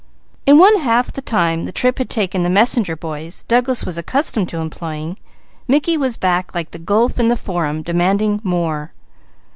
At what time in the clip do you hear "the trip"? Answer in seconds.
1.65-1.99